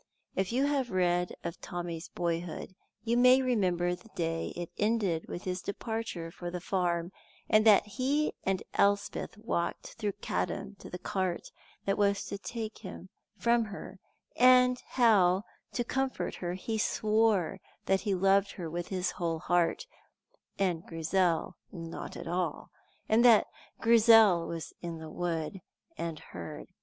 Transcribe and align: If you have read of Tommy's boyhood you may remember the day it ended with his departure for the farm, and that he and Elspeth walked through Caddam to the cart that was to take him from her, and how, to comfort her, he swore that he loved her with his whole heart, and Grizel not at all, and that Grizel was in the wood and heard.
If 0.35 0.51
you 0.51 0.65
have 0.65 0.89
read 0.89 1.35
of 1.43 1.61
Tommy's 1.61 2.09
boyhood 2.09 2.73
you 3.03 3.15
may 3.15 3.39
remember 3.43 3.93
the 3.93 4.09
day 4.15 4.51
it 4.55 4.71
ended 4.79 5.27
with 5.27 5.43
his 5.43 5.61
departure 5.61 6.31
for 6.31 6.49
the 6.49 6.59
farm, 6.59 7.11
and 7.47 7.67
that 7.67 7.85
he 7.85 8.33
and 8.43 8.63
Elspeth 8.73 9.37
walked 9.37 9.93
through 9.99 10.13
Caddam 10.13 10.73
to 10.79 10.89
the 10.89 10.97
cart 10.97 11.51
that 11.85 11.99
was 11.99 12.25
to 12.25 12.39
take 12.39 12.79
him 12.79 13.09
from 13.37 13.65
her, 13.65 13.99
and 14.35 14.81
how, 14.87 15.43
to 15.73 15.83
comfort 15.83 16.33
her, 16.33 16.55
he 16.55 16.79
swore 16.79 17.59
that 17.85 18.01
he 18.01 18.15
loved 18.15 18.53
her 18.53 18.71
with 18.71 18.87
his 18.87 19.11
whole 19.11 19.37
heart, 19.37 19.85
and 20.57 20.83
Grizel 20.87 21.57
not 21.71 22.17
at 22.17 22.27
all, 22.27 22.71
and 23.07 23.23
that 23.23 23.45
Grizel 23.79 24.47
was 24.47 24.73
in 24.81 24.97
the 24.97 25.11
wood 25.11 25.61
and 25.95 26.17
heard. 26.17 26.69